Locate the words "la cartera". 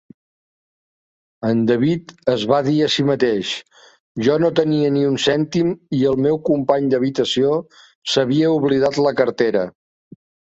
9.09-9.63